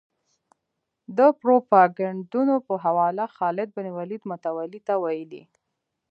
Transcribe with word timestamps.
د 1.17 1.19
پروپاګندونو 1.41 2.55
په 2.67 2.73
حواله 2.83 3.25
خالد 3.35 3.69
بن 3.77 3.87
ولید 3.97 4.21
متولي 4.31 4.79
ته 4.87 4.93
ویلي. 5.03 5.43